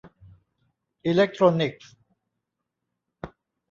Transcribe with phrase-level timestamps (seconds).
[1.05, 1.93] อิเลคโทรนิคส์